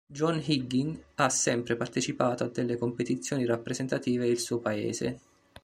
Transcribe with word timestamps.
John 0.07 0.39
Higgins 0.43 0.99
ha 1.13 1.29
sempre 1.29 1.75
partecipato 1.75 2.43
a 2.43 2.47
delle 2.47 2.75
competizioni 2.75 3.45
rappresentative 3.45 4.25
il 4.27 4.39
suo 4.39 4.57
paese. 4.57 5.19